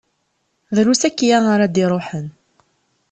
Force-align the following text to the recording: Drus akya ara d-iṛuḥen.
Drus 0.75 1.01
akya 1.09 1.37
ara 1.53 1.65
d-iṛuḥen. 1.73 2.27